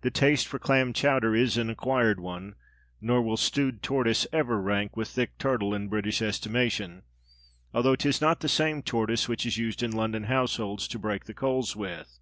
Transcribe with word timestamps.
The 0.00 0.10
taste 0.10 0.48
for 0.48 0.58
Clam 0.58 0.92
Chowder 0.92 1.36
is 1.36 1.56
an 1.56 1.70
acquired 1.70 2.18
one, 2.18 2.56
nor 3.00 3.22
will 3.22 3.36
stewed 3.36 3.80
tortoise 3.80 4.26
ever 4.32 4.60
rank 4.60 4.96
with 4.96 5.06
thick 5.06 5.38
turtle 5.38 5.72
in 5.72 5.86
British 5.86 6.20
estimation, 6.20 7.04
although 7.72 7.94
'tis 7.94 8.20
not 8.20 8.40
the 8.40 8.48
same 8.48 8.82
tortoise 8.82 9.28
which 9.28 9.46
is 9.46 9.58
used 9.58 9.84
in 9.84 9.92
London 9.92 10.24
households 10.24 10.88
to 10.88 10.98
break 10.98 11.26
the 11.26 11.34
coals 11.34 11.76
with. 11.76 12.18